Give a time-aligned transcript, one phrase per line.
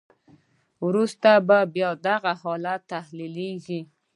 [0.85, 1.29] وروسته
[1.75, 3.79] بیا دغه حالت تحلیلیږي.